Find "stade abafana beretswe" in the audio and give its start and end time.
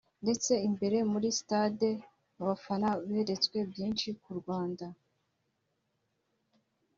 1.39-3.57